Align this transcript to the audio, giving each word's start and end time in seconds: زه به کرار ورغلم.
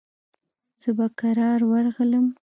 زه 0.81 0.89
به 0.97 1.07
کرار 1.19 1.61
ورغلم. 1.71 2.25